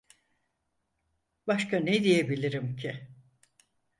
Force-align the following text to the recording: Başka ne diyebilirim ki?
Başka 1.47 1.79
ne 1.79 2.03
diyebilirim 2.03 2.75
ki? 2.75 3.07